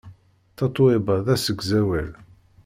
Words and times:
Tatoeba 0.57 1.15
d 1.25 1.27
asegzawal. 1.35 2.09